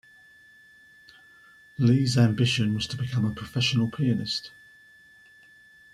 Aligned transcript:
Li's 1.77 2.17
ambition 2.17 2.73
was 2.73 2.87
to 2.87 2.97
become 2.97 3.23
a 3.23 3.29
professional 3.35 3.87
pianist. 3.87 4.49